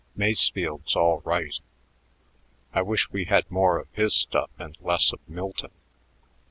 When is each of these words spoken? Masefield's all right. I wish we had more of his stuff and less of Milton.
Masefield's 0.15 0.95
all 0.95 1.21
right. 1.23 1.59
I 2.73 2.81
wish 2.81 3.11
we 3.11 3.25
had 3.25 3.51
more 3.51 3.77
of 3.77 3.87
his 3.93 4.15
stuff 4.15 4.49
and 4.57 4.75
less 4.81 5.13
of 5.13 5.19
Milton. 5.29 5.69